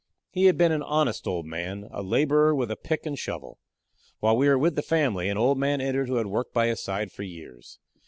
[0.31, 3.59] He had been an honest old man, a laborer with a pick and shovel.
[4.19, 6.81] While we were with the family an old man entered who had worked by his
[6.81, 7.77] side for years.